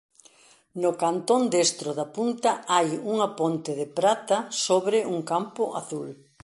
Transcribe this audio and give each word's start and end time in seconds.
No 0.81 0.91
cantón 1.03 1.41
destro 1.55 1.89
da 1.99 2.07
punta 2.17 2.51
hai 2.73 2.89
unha 3.13 3.29
ponte 3.39 3.71
de 3.81 3.87
prata 3.99 4.37
sobre 4.65 4.97
un 5.13 5.19
campo 5.31 5.63
azul. 5.81 6.09